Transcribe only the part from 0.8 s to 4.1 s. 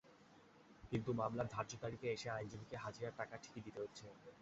কিন্তু মামলার ধার্য তারিখে এসে আইনজীবীকে হাজিরার টাকা ঠিকই দিতে হচ্ছে।